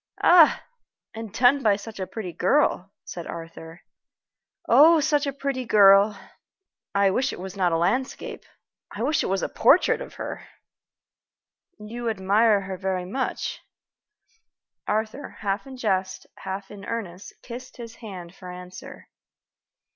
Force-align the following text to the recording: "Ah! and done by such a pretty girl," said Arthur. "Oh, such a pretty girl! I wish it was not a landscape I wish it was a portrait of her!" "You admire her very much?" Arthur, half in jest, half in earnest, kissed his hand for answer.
"Ah! 0.23 0.63
and 1.13 1.31
done 1.31 1.61
by 1.61 1.75
such 1.75 1.99
a 1.99 2.07
pretty 2.07 2.33
girl," 2.33 2.91
said 3.05 3.27
Arthur. 3.27 3.81
"Oh, 4.67 4.99
such 4.99 5.27
a 5.27 5.31
pretty 5.31 5.63
girl! 5.63 6.19
I 6.95 7.11
wish 7.11 7.31
it 7.31 7.39
was 7.39 7.55
not 7.55 7.71
a 7.71 7.77
landscape 7.77 8.43
I 8.89 9.03
wish 9.03 9.21
it 9.21 9.27
was 9.27 9.43
a 9.43 9.47
portrait 9.47 10.01
of 10.01 10.15
her!" 10.15 10.47
"You 11.77 12.09
admire 12.09 12.61
her 12.61 12.77
very 12.77 13.05
much?" 13.05 13.61
Arthur, 14.87 15.29
half 15.41 15.67
in 15.67 15.77
jest, 15.77 16.25
half 16.39 16.71
in 16.71 16.83
earnest, 16.83 17.33
kissed 17.43 17.77
his 17.77 17.97
hand 17.97 18.33
for 18.33 18.49
answer. 18.51 19.07